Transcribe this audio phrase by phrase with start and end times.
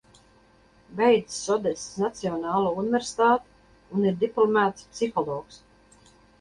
[1.01, 5.65] Beidzis Odesas Nacionālo universitāti un ir diplomēts psihologs.